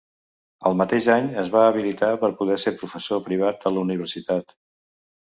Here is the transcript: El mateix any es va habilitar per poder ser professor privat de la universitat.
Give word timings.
El 0.69 0.77
mateix 0.77 1.07
any 1.15 1.27
es 1.41 1.51
va 1.55 1.61
habilitar 1.71 2.09
per 2.23 2.29
poder 2.39 2.57
ser 2.63 2.73
professor 2.79 3.21
privat 3.29 3.61
de 3.67 3.73
la 3.77 3.81
universitat. 3.85 4.57